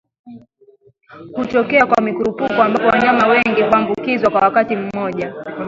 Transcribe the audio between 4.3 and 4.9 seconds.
kwa wakati